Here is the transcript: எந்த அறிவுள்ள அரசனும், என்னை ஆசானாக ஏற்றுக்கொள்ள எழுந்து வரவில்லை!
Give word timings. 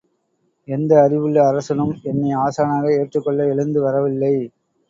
எந்த 0.67 1.01
அறிவுள்ள 1.01 1.37
அரசனும், 1.47 1.93
என்னை 2.03 2.31
ஆசானாக 2.39 2.97
ஏற்றுக்கொள்ள 2.99 3.45
எழுந்து 3.45 3.81
வரவில்லை! 3.81 4.35